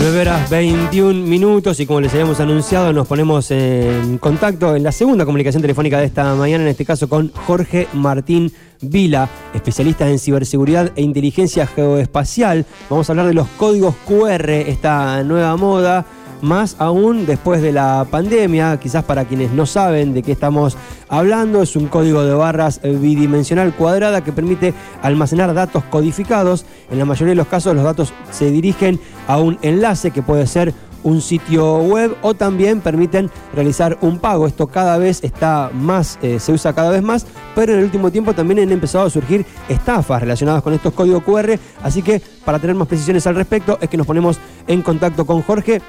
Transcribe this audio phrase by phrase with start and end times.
[0.00, 4.92] 9 horas 21 minutos y como les habíamos anunciado nos ponemos en contacto en la
[4.92, 8.50] segunda comunicación telefónica de esta mañana, en este caso con Jorge Martín
[8.80, 12.64] Vila, especialista en ciberseguridad e inteligencia geoespacial.
[12.88, 16.06] Vamos a hablar de los códigos QR, esta nueva moda
[16.42, 20.76] más aún después de la pandemia, quizás para quienes no saben de qué estamos
[21.08, 26.64] hablando, es un código de barras bidimensional cuadrada que permite almacenar datos codificados.
[26.90, 30.46] En la mayoría de los casos los datos se dirigen a un enlace que puede
[30.46, 34.46] ser un sitio web o también permiten realizar un pago.
[34.46, 38.10] Esto cada vez está más, eh, se usa cada vez más, pero en el último
[38.10, 41.58] tiempo también han empezado a surgir estafas relacionadas con estos códigos QR.
[41.82, 45.42] Así que para tener más precisiones al respecto es que nos ponemos en contacto con
[45.42, 45.80] Jorge.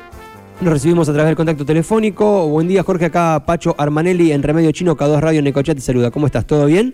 [0.61, 2.47] Nos recibimos a través del contacto telefónico.
[2.47, 3.05] Buen día, Jorge.
[3.05, 6.11] Acá Pacho Armanelli en Remedio Chino, K2 Radio Necochet te saluda.
[6.11, 6.45] ¿Cómo estás?
[6.45, 6.93] ¿Todo bien?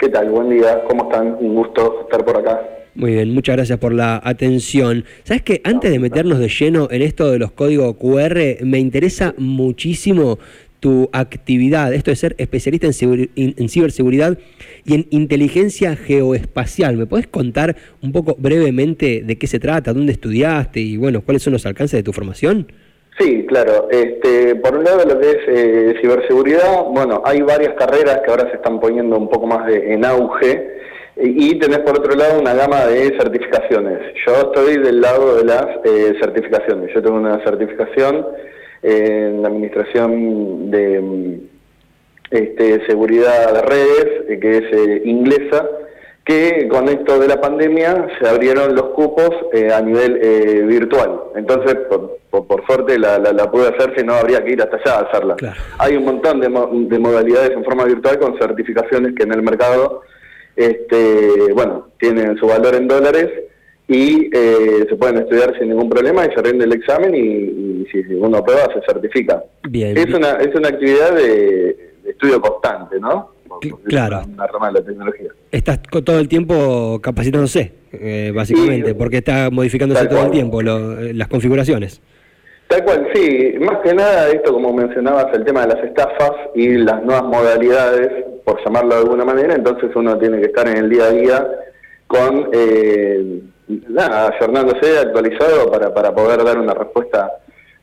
[0.00, 0.28] ¿Qué tal?
[0.30, 0.82] Buen día.
[0.88, 1.36] ¿Cómo están?
[1.38, 2.60] Un gusto estar por acá.
[2.96, 5.04] Muy bien, muchas gracias por la atención.
[5.22, 9.32] ¿Sabes que antes de meternos de lleno en esto de los códigos QR, me interesa
[9.38, 10.40] muchísimo
[10.80, 14.38] tu actividad, esto de ser especialista en, en, ciberseguridad
[14.84, 16.96] y en inteligencia geoespacial.
[16.96, 21.44] ¿Me puedes contar un poco brevemente de qué se trata, dónde estudiaste y bueno, cuáles
[21.44, 22.66] son los alcances de tu formación?
[23.18, 23.88] Sí, claro.
[23.90, 28.48] Este, por un lado, lo que es eh, ciberseguridad, bueno, hay varias carreras que ahora
[28.50, 30.78] se están poniendo un poco más en auge
[31.16, 34.14] y tenés por otro lado una gama de certificaciones.
[34.24, 36.94] Yo estoy del lado de las eh, certificaciones.
[36.94, 38.24] Yo tengo una certificación
[38.82, 41.40] en la administración de
[42.30, 45.68] este, seguridad de redes, eh, que es inglesa
[46.28, 51.20] que con esto de la pandemia se abrieron los cupos eh, a nivel eh, virtual.
[51.34, 55.02] Entonces, por, suerte la, la, pude hacer, si no habría que ir hasta allá a
[55.08, 55.36] hacerla.
[55.78, 60.02] Hay un montón de, modalidades en forma virtual con certificaciones que en el mercado,
[60.54, 63.30] este, bueno, tienen su valor en dólares
[63.86, 68.00] y eh, se pueden estudiar sin ningún problema y se rinde el examen y, si
[68.12, 69.42] uno aprueba se certifica.
[69.66, 73.37] Bien, es, Una, es una actividad de estudio constante, ¿no?
[73.84, 74.22] Claro.
[74.26, 75.28] una rama de la tecnología.
[75.50, 81.28] Estás todo el tiempo capacitándose, eh, básicamente, porque está modificándose todo el tiempo eh, las
[81.28, 82.00] configuraciones.
[82.68, 83.54] Tal cual, sí.
[83.60, 88.24] Más que nada, esto como mencionabas, el tema de las estafas y las nuevas modalidades,
[88.44, 91.48] por llamarlo de alguna manera, entonces uno tiene que estar en el día a día
[92.06, 93.40] con, eh,
[93.88, 97.30] nada, actualizado para, para poder dar una respuesta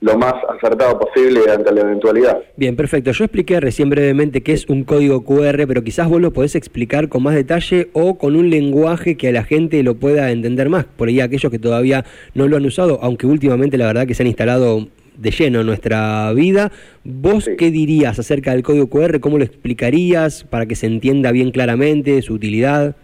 [0.06, 2.38] lo más acertado posible ante la eventualidad.
[2.56, 3.12] Bien, perfecto.
[3.12, 7.10] Yo expliqué recién brevemente qué es un código QR, pero quizás vos lo podés explicar
[7.10, 10.86] con más detalle o con un lenguaje que a la gente lo pueda entender más.
[10.86, 12.06] Por ahí aquellos que todavía
[12.36, 15.66] no lo han usado, aunque últimamente la verdad que se han instalado de lleno en
[15.66, 16.72] nuestra vida.
[17.04, 19.20] ¿Vos qué dirías acerca del código QR?
[19.20, 22.96] ¿Cómo lo explicarías para que se entienda bien claramente su utilidad?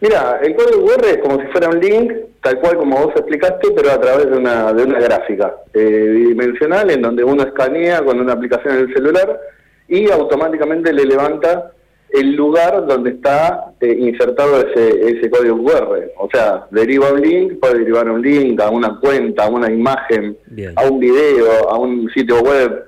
[0.00, 3.70] Mira, el código QR es como si fuera un link, tal cual como vos explicaste,
[3.74, 8.20] pero a través de una, de una gráfica eh, bidimensional en donde uno escanea con
[8.20, 9.40] una aplicación en el celular
[9.88, 11.72] y automáticamente le levanta
[12.10, 16.10] el lugar donde está eh, insertado ese, ese código QR.
[16.18, 20.36] O sea, deriva un link, puede derivar un link a una cuenta, a una imagen,
[20.76, 22.84] a un video, a un sitio web,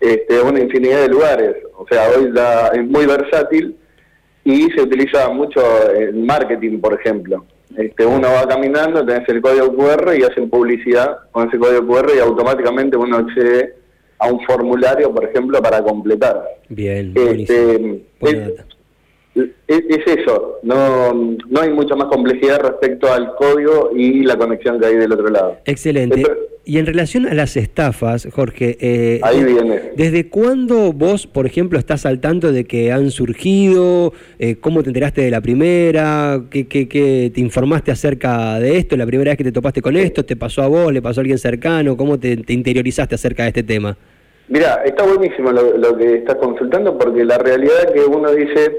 [0.00, 1.56] este, a una infinidad de lugares.
[1.78, 3.76] O sea, hoy la, es muy versátil
[4.44, 5.60] y se utiliza mucho
[5.94, 7.46] en marketing, por ejemplo.
[7.76, 12.10] Este, uno va caminando, tenés el código QR y hacen publicidad con ese código QR
[12.16, 13.74] y automáticamente uno accede
[14.18, 16.42] a un formulario, por ejemplo, para completar.
[16.68, 18.02] Bien, este,
[19.66, 24.86] es, eso, no, no hay mucha más complejidad respecto al código y la conexión que
[24.86, 25.58] hay del otro lado.
[25.66, 26.24] Excelente.
[26.66, 29.92] Y en relación a las estafas, Jorge, eh, ahí viene.
[29.94, 34.12] ¿desde cuándo vos, por ejemplo, estás al tanto de que han surgido?
[34.40, 36.42] Eh, ¿Cómo te enteraste de la primera?
[36.50, 38.96] ¿Qué, qué, qué te informaste acerca de esto?
[38.96, 40.24] ¿La primera vez que te topaste con esto?
[40.24, 40.92] ¿Te pasó a vos?
[40.92, 41.96] ¿Le pasó a alguien cercano?
[41.96, 43.96] ¿Cómo te, interiorizaste acerca de este tema?
[44.48, 48.72] Mira, está buenísimo lo, lo que estás consultando porque la realidad es que uno dice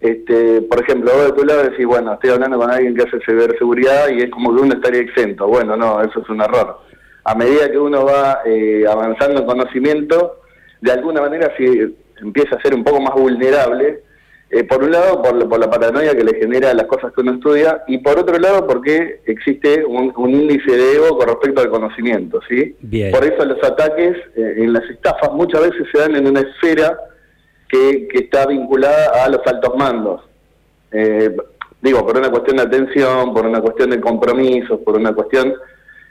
[0.00, 3.18] este, por ejemplo, vos de tu lado decís, bueno, estoy hablando con alguien que hace
[3.26, 5.46] ciberseguridad y es como que uno estaría exento.
[5.46, 6.86] Bueno, no, eso es un error.
[7.26, 10.40] A medida que uno va eh, avanzando en conocimiento,
[10.80, 14.02] de alguna manera si empieza a ser un poco más vulnerable,
[14.48, 17.32] eh, por un lado por, por, la paranoia que le genera las cosas que uno
[17.32, 22.38] estudia y por otro lado porque existe un, índice de ego con respecto al conocimiento,
[22.48, 22.76] ¿sí?
[23.10, 26.96] Por eso los ataques eh, en las estafas muchas veces se dan en una esfera
[27.68, 30.22] que, está vinculada a los altos mandos.
[30.92, 31.36] Eh,
[31.82, 35.54] digo, por una cuestión de atención, por una cuestión de compromisos, por una cuestión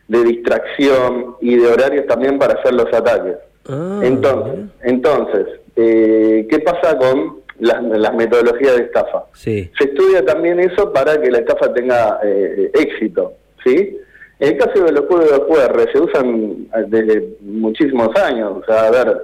[0.08, 3.36] de distracción y de horarios también para hacer los ataques.
[3.68, 9.26] Ah, entonces, entonces eh, ¿qué pasa con las, metodologías de estafa?
[9.34, 13.98] Se estudia también eso para que la estafa tenga eh, éxito, ¿sí?
[14.40, 18.52] En el caso de los códigos QR, se usan desde muchísimos años.
[18.62, 19.22] O sea, a ver,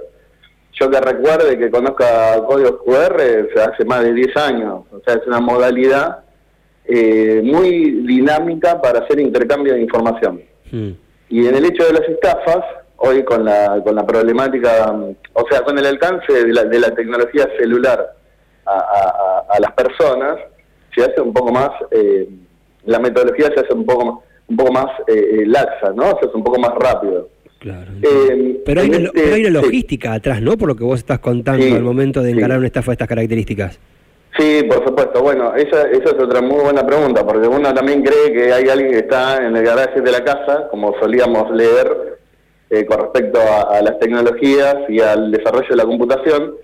[0.72, 3.20] yo que recuerde que conozca códigos QR
[3.60, 4.84] hace más de 10 años.
[4.90, 6.20] O sea, es una modalidad
[6.86, 10.42] eh, muy dinámica para hacer intercambio de información.
[11.28, 12.64] Y en el hecho de las estafas,
[12.96, 14.92] hoy con la, con la problemática,
[15.34, 18.14] o sea, con el alcance de la, de la tecnología celular
[18.66, 20.36] a, las personas,
[20.94, 22.28] se hace un poco más, eh,
[22.84, 24.18] la metodología se hace un poco más
[24.52, 26.02] un poco más eh, eh, laxa, ¿no?
[26.02, 27.28] Sea, es un poco más rápido.
[27.58, 27.92] Claro.
[28.02, 30.56] Eh, pero, hay una, este hay una, logística atrás, ¿no?
[30.58, 33.78] Por lo que vos estás contando al momento de encarar una estafa de estas características.
[34.38, 35.22] Sí, por supuesto.
[35.22, 38.92] Bueno, esa, esa es otra muy buena pregunta, porque uno también cree que hay alguien
[38.92, 42.12] que está en el garaje de la casa, como solíamos leer
[42.88, 46.54] con respecto a, las tecnologías y al desarrollo de la computación,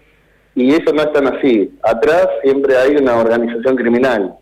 [0.55, 1.71] y eso no es tan así.
[1.83, 4.35] Atrás siempre hay una organización criminal.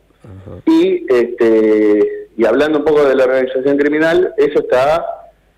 [0.64, 5.04] Y este y hablando un poco de la organización criminal, eso está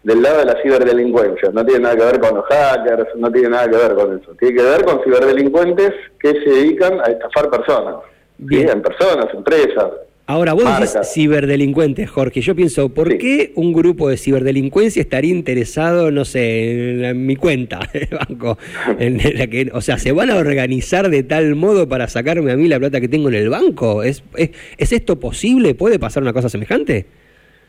[0.03, 1.50] del lado de la ciberdelincuencia.
[1.53, 4.35] No tiene nada que ver con los hackers, no tiene nada que ver con eso.
[4.39, 7.97] Tiene que ver con ciberdelincuentes que se dedican a estafar personas.
[8.39, 8.81] Bien.
[8.83, 9.91] personas, empresas.
[10.31, 12.43] Ahora, vos decís ciberdelincuentes, Jorge.
[12.43, 17.81] Yo pienso, ¿por qué un grupo de ciberdelincuencia estaría interesado, no sé, en, mi cuenta
[17.95, 18.59] de banco?
[18.99, 22.56] En la que, o sea, ¿se van a organizar de tal modo para sacarme a
[22.59, 24.03] mí la plata que tengo en el banco?
[24.03, 25.75] ¿Es, es, esto posible?
[25.75, 27.06] ¿Puede pasar una cosa semejante?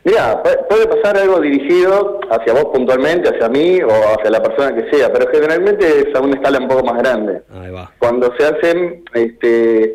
[0.02, 4.90] Mira, puede pasar algo dirigido hacia vos puntualmente, hacia mí o hacia la persona que
[4.90, 7.42] sea, pero generalmente es a una escala un poco más grande.
[7.50, 7.92] Ahí va.
[7.98, 9.94] Cuando se hacen este,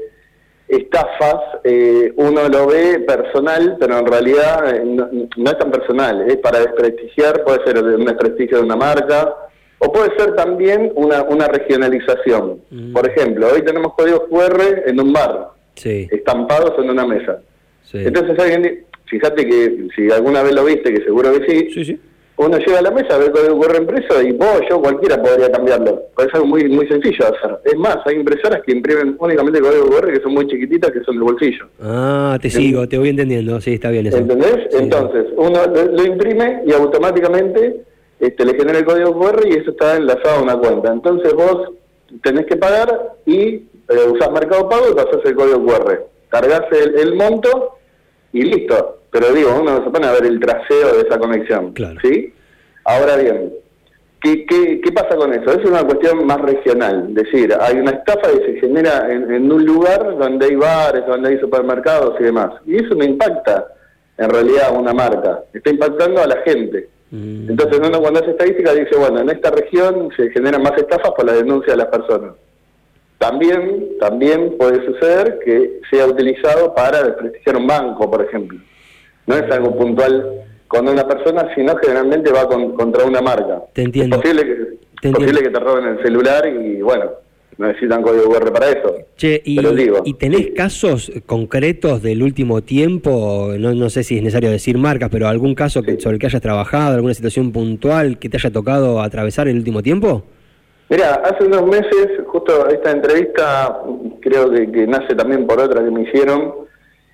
[0.68, 6.38] estafas, eh, uno lo ve personal, pero en realidad eh, no, es tan personal, es
[6.38, 9.34] para desprestigiar, puede ser un desprestigio de una marca,
[9.80, 12.62] o puede ser también una, una regionalización.
[12.70, 12.94] Mm.
[12.94, 15.50] Por ejemplo, hoy tenemos códigos QR en un bar,
[15.84, 17.40] estampados en una mesa.
[17.94, 22.00] Entonces alguien, fíjate que si alguna vez lo viste, que seguro que sí, sí, sí
[22.38, 25.50] uno llega a la mesa, ve el código QR impreso y vos, yo, cualquiera podría
[25.50, 26.04] cambiarlo.
[26.18, 27.60] Es algo muy muy sencillo de hacer.
[27.64, 31.02] Es más, hay impresoras que imprimen únicamente el código QR que son muy chiquititas, que
[31.04, 31.68] son de bolsillo.
[31.82, 33.62] Ah, te sigo, te voy entendiendo.
[33.62, 34.18] Sí, está bien eso.
[34.18, 34.68] ¿Entendés?
[34.72, 37.84] Entonces, uno lo, imprime y automáticamente
[38.20, 40.92] este, le genera el código QR y eso está enlazado a una cuenta.
[40.92, 41.72] Entonces vos
[42.22, 46.04] tenés que pagar y eh, usás Mercado Pago y pasás el código QR.
[46.28, 47.78] Cargás el, el monto
[48.36, 51.74] y listo pero digo, uno se pone a ver el trasero de esa conexión.
[52.02, 52.34] ¿sí?
[52.84, 53.54] Ahora bien,
[54.22, 55.58] ¿qué, qué, pasa con eso?
[55.58, 57.06] Es una cuestión más regional.
[57.08, 61.30] Es decir, hay una estafa que se genera en, un lugar donde hay bares, donde
[61.30, 62.56] hay supermercados y demás.
[62.66, 63.66] Y eso no impacta
[64.18, 66.90] en realidad a una marca, está impactando a la gente.
[67.12, 67.52] Mm.
[67.52, 71.26] Entonces uno cuando hace estadística dice, bueno, en esta región se generan más estafas por
[71.26, 72.34] la denuncia de las personas.
[73.30, 78.60] También, también puede suceder que sea utilizado para desprestigiar un banco, por ejemplo.
[79.26, 83.64] No es algo puntual con una persona, sino generalmente va contra una marca.
[83.74, 84.18] Te entiendo.
[84.18, 84.44] Es posible
[85.02, 87.06] que te, que te roben el celular y bueno,
[87.58, 88.96] necesitan código QR para eso.
[89.18, 89.60] Che, y,
[90.04, 93.54] ¿y tenés casos concretos del último tiempo?
[93.58, 96.28] No, no sé si es necesario decir marcas, pero algún caso que, sobre el que
[96.28, 100.24] hayas trabajado, alguna situación puntual que te haya tocado atravesar el último tiempo?
[100.88, 103.82] Mira, hace unos meses, justo esta entrevista,
[104.22, 106.54] creo que, nace también por otra que me hicieron,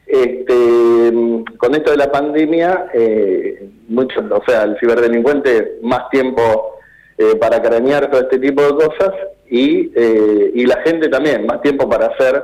[0.06, 1.14] este,
[1.58, 6.80] con esto de la pandemia, eh, mucho, o sea, el ciberdelincuente más tiempo
[7.18, 9.14] eh, para cranear todo este tipo de cosas
[9.50, 12.44] y, eh, y la gente también, más tiempo para ser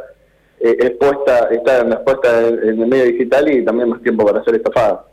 [0.60, 5.05] expuesta, estar expuesta en, el medio digital y también más tiempo para ser estafada.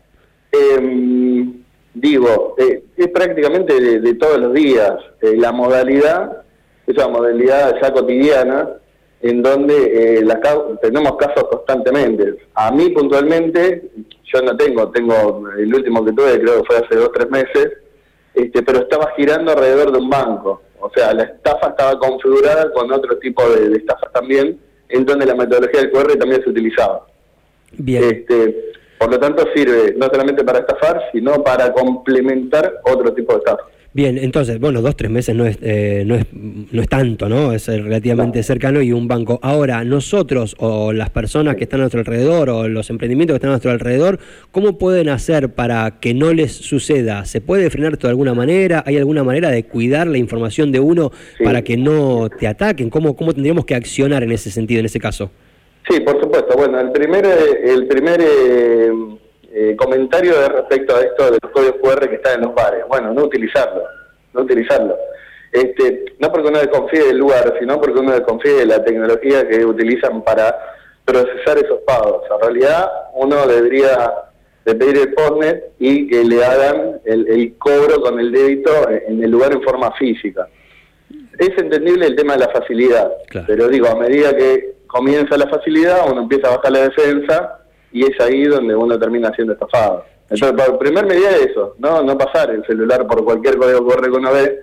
[0.52, 1.63] Em,
[1.94, 4.94] digo, es prácticamente de, de, todos los días.
[5.20, 6.44] la modalidad
[6.86, 8.68] es una modalidad ya cotidiana
[9.24, 10.26] en donde eh,
[10.82, 12.36] tenemos casos constantemente.
[12.54, 13.90] A mí puntualmente,
[14.24, 17.30] yo no tengo, tengo el último que tuve creo que fue hace dos o tres
[17.30, 17.72] meses,
[18.34, 20.60] este, pero estaba girando alrededor de un banco.
[20.78, 24.60] O sea, la estafa estaba configurada con otro tipo de, estafas también,
[24.90, 27.06] en donde la metodología del QR también se utilizaba.
[27.78, 28.04] Bien.
[28.04, 33.38] Este, por lo tanto, sirve no solamente para estafar, sino para complementar otro tipo de
[33.38, 33.74] estafas.
[33.94, 37.52] Bien, entonces, bueno, dos, tres meses no es, eh, no es, no es tanto, ¿no?
[37.52, 39.38] Es relativamente cercano y un banco.
[39.40, 43.50] Ahora, nosotros o las personas que están a nuestro alrededor o los emprendimientos que están
[43.50, 44.18] a nuestro alrededor,
[44.50, 47.24] ¿cómo pueden hacer para que no les suceda?
[47.24, 48.82] ¿Se puede frenar esto de alguna manera?
[48.84, 51.12] ¿Hay alguna manera de cuidar la información de uno
[51.44, 52.90] para que no te ataquen?
[52.90, 55.30] ¿Cómo, ¿Cómo tendríamos que accionar en ese sentido, en ese caso?
[55.88, 56.56] Sí, por supuesto.
[56.56, 58.92] Bueno, el primer, el primer eh,
[59.52, 62.84] eh, comentario respecto a esto de los códigos QR que están en los bares.
[62.88, 63.82] Bueno, no utilizarlo,
[64.32, 64.96] no utilizarlo.
[65.52, 69.64] Este, no porque uno desconfíe del lugar, sino porque uno desconfíe de la tecnología que
[69.64, 70.56] utilizan para
[71.04, 72.22] procesar esos pagos.
[72.28, 74.10] En realidad, uno debería
[74.64, 79.30] de pedir el postnet y que le hagan el, cobro con el débito en el
[79.30, 80.48] lugar en forma física.
[81.38, 83.12] Es entendible el tema de la facilidad,
[83.46, 87.58] pero digo, a medida que comienza la facilidad, uno empieza a bajar la defensa
[87.90, 90.04] y es ahí donde uno termina siendo estafado.
[90.30, 92.00] Entonces, por primer medida es eso, ¿no?
[92.02, 94.60] no pasar el celular por cualquier código QR que uno ve.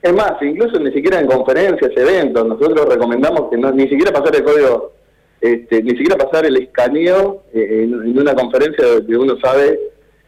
[0.00, 4.36] Es más, incluso ni siquiera en conferencias, eventos, nosotros recomendamos que no, ni siquiera pasar
[4.36, 4.92] el código
[5.40, 9.76] este, ni siquiera pasar el escaneo eh, en, una conferencia donde uno sabe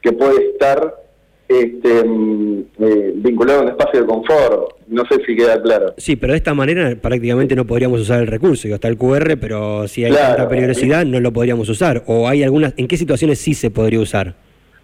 [0.03, 1.04] que puede estar
[1.49, 4.75] este, mm, eh, vinculado a un espacio de confort.
[4.89, 5.95] No sé si queda claro.
[5.97, 8.69] Sí, pero de esta manera prácticamente no podríamos usar el recurso.
[8.69, 12.03] Está el QR, pero si hay tanta peligrosidad no lo podríamos usar.
[12.07, 14.35] ¿O hay algunas, en qué situaciones sí se podría usar?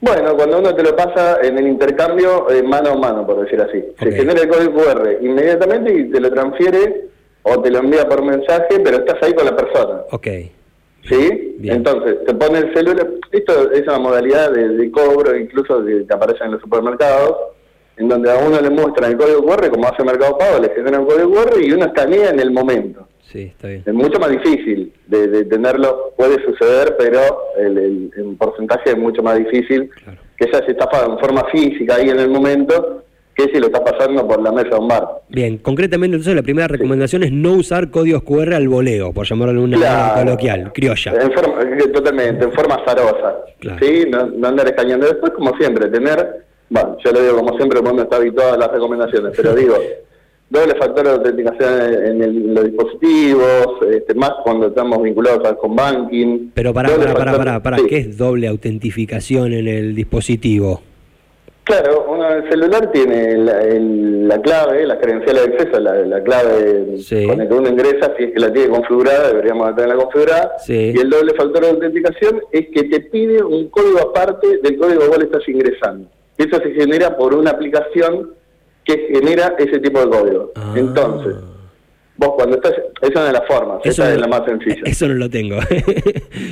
[0.00, 3.60] Bueno, cuando uno te lo pasa en el intercambio eh, mano a mano, por decir
[3.60, 3.84] así.
[3.98, 7.08] Se genera el código QR inmediatamente y te lo transfiere
[7.42, 10.00] o te lo envía por mensaje, pero estás ahí con la persona.
[10.10, 10.26] Ok.
[11.08, 11.56] ¿Sí?
[11.62, 13.08] Entonces, te pone el celular.
[13.32, 17.36] Esto es una modalidad de, cobro, incluso que aparece en los supermercados,
[17.96, 21.02] en donde a uno le muestran el código QR, como hace Mercado Pago, le generan
[21.02, 23.06] un código QR y uno escanea en el momento.
[23.22, 23.82] Sí, está bien.
[23.86, 27.20] Es mucho más difícil de, tenerlo, puede suceder, pero
[27.56, 29.90] el, porcentaje es mucho más difícil
[30.36, 33.04] que esa se estafa en forma física ahí en el momento
[33.48, 35.06] si lo está pasando por la mesa de un bar.
[35.28, 39.54] Bien, concretamente entonces la primera recomendación es no usar códigos QR al voleo, por llamarlo
[39.54, 41.14] de una manera coloquial, criolla.
[41.14, 43.36] Eh, totalmente, en forma azarosa.
[43.80, 44.04] ¿sí?
[44.10, 45.06] No, andar escañando.
[45.06, 48.70] Después, como siempre, tener, bueno, yo lo digo como siempre cuando está habituado a las
[48.70, 49.76] recomendaciones, pero digo,
[50.50, 56.50] doble factor de autenticación en, los dispositivos, este, más cuando estamos vinculados al con banking.
[56.54, 60.82] Pero para, para, para, para, ¿qué es doble autentificación en el dispositivo?
[61.70, 66.96] Claro, uno en el celular tiene la, clave, la credencial de acceso, la, clave
[67.28, 70.56] con la que uno ingresa, si es que la tiene configurada, deberíamos tenerla configurada.
[70.66, 75.02] Y el doble factor de autenticación es que te pide un código aparte del código
[75.02, 76.08] al cual estás ingresando.
[76.36, 78.30] Eso se genera por una aplicación
[78.84, 80.50] que genera ese tipo de código.
[80.56, 80.74] Ah.
[80.74, 81.36] Entonces,
[82.16, 84.82] vos cuando estás, esa es una de las formas, esa es la más sencilla.
[84.86, 85.54] Eso no lo tengo.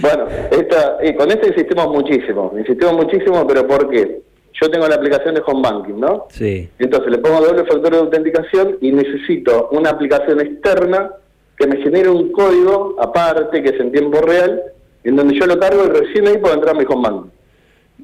[0.00, 4.27] bueno, esta, y con esto insistimos muchísimo, insistimos muchísimo, pero ¿por qué?
[4.60, 6.26] Yo tengo la aplicación de home banking, ¿no?
[6.30, 6.68] Sí.
[6.78, 11.10] Entonces le pongo doble factor de autenticación y necesito una aplicación externa
[11.56, 14.62] que me genere un código aparte, que es en tiempo real,
[15.04, 17.30] en donde yo lo cargo y recién ahí puedo entrar a mi home banking.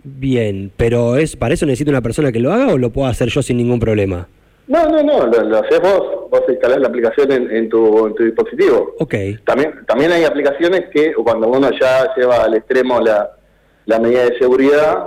[0.02, 3.28] Bien, pero es para eso necesito una persona que lo haga o lo puedo hacer
[3.28, 4.28] yo sin ningún problema.
[4.66, 8.94] No, no, no, lo, haces vos, vos instalás la aplicación en, tu, en tu dispositivo.
[8.99, 9.14] Ok.
[9.44, 13.30] También, también hay aplicaciones que cuando uno ya lleva al extremo la,
[13.84, 15.04] la medida de seguridad,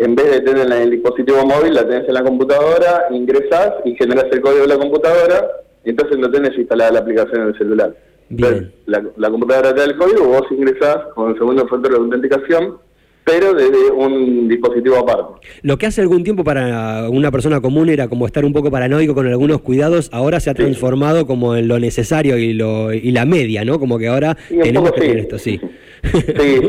[0.00, 3.94] en vez de tenerla en el dispositivo móvil, la tenés en la computadora, ingresás y
[3.96, 5.46] generás el código de la computadora,
[5.84, 7.94] y entonces no tenés instalada la aplicación en el celular.
[8.30, 8.72] Bien.
[8.86, 12.78] la, computadora te da el código, vos ingresás con el segundo factor de autenticación,
[13.24, 15.46] pero desde un dispositivo aparte.
[15.60, 19.14] Lo que hace algún tiempo para una persona común era como estar un poco paranoico
[19.14, 23.26] con algunos cuidados, ahora se ha transformado como en lo necesario y lo y la
[23.26, 23.78] media, ¿no?
[23.78, 25.60] Como que ahora tenemos que tener esto, sí.
[26.02, 26.22] Sí,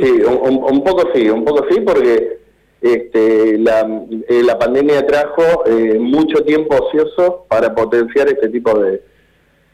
[0.04, 2.41] sí, un, poco sí, un poco sí, porque
[2.82, 3.82] este, la,
[4.28, 9.04] eh, la pandemia trajo eh, mucho tiempo ocioso para potenciar este tipo de,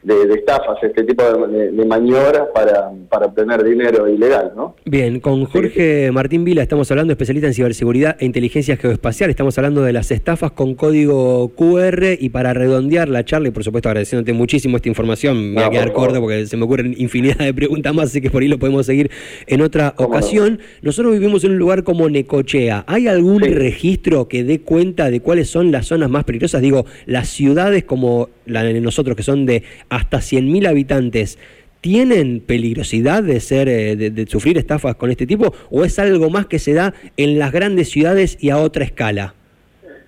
[0.03, 4.75] de, estafas, este tipo de, maniobras para, para, obtener dinero ilegal, ¿no?
[4.85, 9.81] Bien, con Jorge Martín Vila estamos hablando, especialista en ciberseguridad e inteligencia geoespacial, estamos hablando
[9.81, 14.33] de las estafas con código QR y para redondear la charla y por supuesto agradeciéndote
[14.33, 17.93] muchísimo esta información, me voy a quedar corto porque se me ocurren infinidad de preguntas
[17.93, 19.09] más, así que por ahí lo podemos seguir
[19.47, 20.59] en otra ocasión.
[20.81, 25.49] Nosotros vivimos en un lugar como Necochea, ¿hay algún registro que dé cuenta de cuáles
[25.49, 26.61] son las zonas más peligrosas?
[26.61, 31.37] Digo, las ciudades como la de nosotros que son de hasta 100.000 habitantes,
[31.81, 36.47] ¿tienen peligrosidad de, ser, eh, de, sufrir estafas con este tipo o es algo más
[36.47, 39.33] que se da en las grandes ciudades y a otra escala?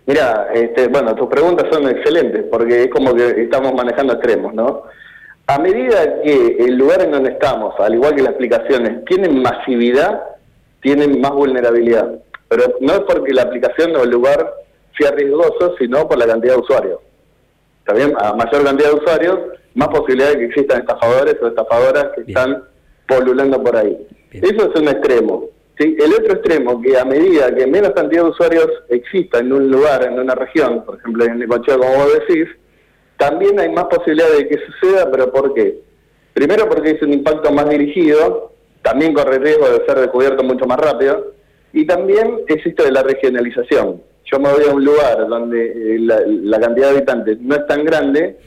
[0.05, 4.83] Mira, este, bueno, tus preguntas son excelentes porque es como que estamos manejando extremos, ¿no?
[5.45, 10.21] A medida que el lugar en donde estamos, al igual que las aplicaciones, tienen masividad,
[10.81, 12.19] tienen más vulnerabilidad.
[12.47, 14.53] Pero no es porque la aplicación o el lugar
[14.97, 16.99] sea riesgoso, sino por la cantidad de usuarios.
[17.89, 19.39] También a mayor cantidad de usuarios,
[19.73, 22.63] más posibilidad de que existan estafadores o estafadoras que están
[23.07, 23.97] polulando por ahí.
[24.31, 25.45] Eso es un extremo.
[25.75, 25.97] ¿sí?
[25.97, 30.05] El otro extremo, que a medida que menos cantidad de usuarios exista en un lugar,
[30.05, 32.47] en una región, por ejemplo en Necochea, como vos decís,
[33.17, 35.79] también hay más posibilidad de que suceda, pero ¿por qué?
[36.33, 38.53] Primero porque es un impacto más dirigido,
[38.83, 41.33] también corre riesgo de ser descubierto mucho más rápido,
[41.73, 44.03] y también existe de la regionalización.
[44.31, 47.83] Yo me voy a un lugar donde eh, la, cantidad de habitantes no es tan
[47.83, 48.37] grande,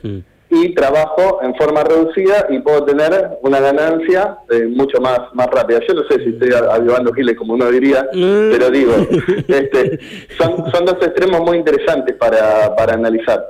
[0.54, 5.80] y trabajo en forma reducida y puedo tener una ganancia eh, mucho más, más rápida.
[5.88, 8.50] Yo no sé si estoy avivando giles como uno diría, mm.
[8.50, 8.92] pero digo,
[9.48, 9.98] este,
[10.36, 13.42] son, son dos extremos muy interesantes para, para analizar.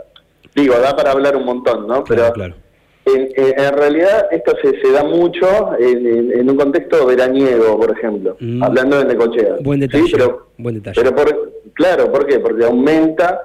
[0.54, 2.04] Digo, da para hablar un montón, ¿no?
[2.04, 2.32] Pero
[3.04, 8.62] en, realidad esto se, se da mucho en, un contexto veraniego, por ejemplo, mm.
[8.62, 9.56] hablando de Necochea.
[9.60, 10.04] Buen detalle.
[10.12, 11.00] Pero, buen detalle.
[11.02, 12.38] pero por, claro, ¿por qué?
[12.38, 13.40] Porque aumenta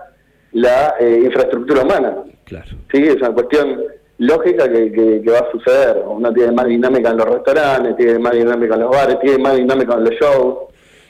[0.53, 2.17] la eh, infraestructura humana.
[2.45, 2.77] Claro.
[2.91, 3.83] Sí, es una cuestión
[4.19, 6.03] lógica que, que, va a suceder.
[6.07, 9.55] Uno tiene más dinámica en los restaurantes, tiene más dinámica en los bares, tiene más
[9.55, 10.57] dinámica en los shows.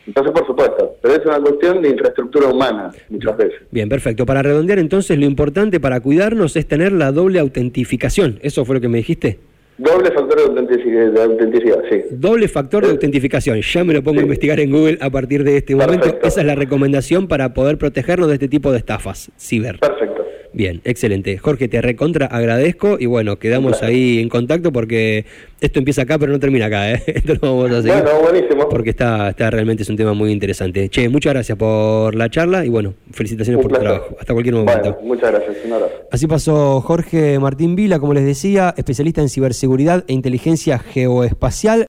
[0.08, 3.62] Entonces, por supuesto, pero es una cuestión de infraestructura humana muchas veces.
[3.72, 4.26] Bien, perfecto.
[4.26, 8.40] Para redondear entonces, lo importante para cuidarnos es tener la doble autentificación.
[8.42, 9.40] ¿Eso fue lo que me dijiste?
[9.78, 12.04] Doble factor de autenticidad, sí.
[12.12, 13.62] Doble factor de autentificación.
[13.62, 16.18] Ya me lo pongo a investigar en Google a partir de este momento.
[16.24, 19.80] Esa es la recomendación para poder protegernos de este tipo de estafas ciber.
[19.80, 20.27] Perfecto.
[20.54, 21.38] Bien, excelente.
[21.38, 25.26] Jorge, te recontra agradezco y bueno, quedamos ahí en contacto porque
[25.60, 27.04] esto empieza acá pero no termina acá, ¿eh?
[27.08, 28.04] Esto lo vamos a seguir.
[28.04, 28.70] Bueno, buenísimo.
[28.70, 30.90] Porque está, está realmente es un tema muy interesante.
[30.90, 34.16] Che, muchas gracias por la charla y bueno, felicitaciones por tu trabajo.
[34.20, 34.98] Hasta cualquier momento.
[35.04, 35.94] muchas gracias, un abrazo.
[36.12, 41.86] Así pasó Jorge Martín Vila, como les decía, especialista en ciberseguridad e inteligencia geoespacial.